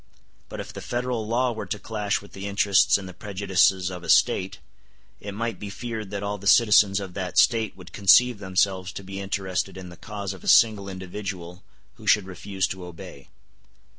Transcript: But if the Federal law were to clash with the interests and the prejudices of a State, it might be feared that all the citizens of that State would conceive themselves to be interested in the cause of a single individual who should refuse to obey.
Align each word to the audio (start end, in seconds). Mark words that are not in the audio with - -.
But 0.49 0.59
if 0.59 0.73
the 0.73 0.81
Federal 0.81 1.27
law 1.27 1.51
were 1.51 1.67
to 1.67 1.77
clash 1.77 2.23
with 2.23 2.33
the 2.33 2.47
interests 2.47 2.97
and 2.97 3.07
the 3.07 3.13
prejudices 3.13 3.91
of 3.91 4.01
a 4.03 4.09
State, 4.09 4.57
it 5.19 5.31
might 5.35 5.59
be 5.59 5.69
feared 5.69 6.09
that 6.09 6.23
all 6.23 6.39
the 6.39 6.47
citizens 6.47 6.99
of 6.99 7.13
that 7.13 7.37
State 7.37 7.77
would 7.77 7.93
conceive 7.93 8.39
themselves 8.39 8.91
to 8.93 9.03
be 9.03 9.21
interested 9.21 9.77
in 9.77 9.89
the 9.89 9.95
cause 9.97 10.33
of 10.33 10.43
a 10.43 10.47
single 10.47 10.89
individual 10.89 11.61
who 11.97 12.07
should 12.07 12.25
refuse 12.25 12.65
to 12.69 12.83
obey. 12.85 13.29